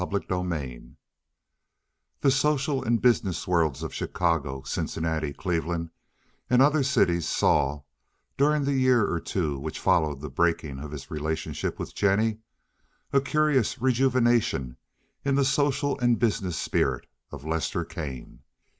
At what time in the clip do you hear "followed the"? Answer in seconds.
9.79-10.29